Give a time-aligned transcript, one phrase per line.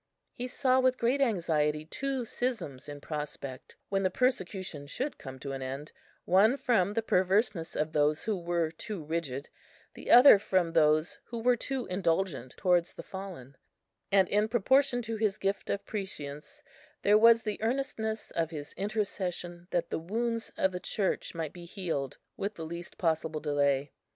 [0.33, 5.51] He saw with great anxiety two schisms in prospect, when the persecution should come to
[5.51, 5.91] an end,
[6.25, 9.47] one from the perverseness of those who were too rigid,
[9.93, 13.55] the other from those who were too indulgent towards the fallen;
[14.11, 16.63] and in proportion to his gift of prescience
[17.05, 22.17] was the earnestness of his intercession that the wounds of the Church might be healed
[22.35, 23.91] with the least possible delay.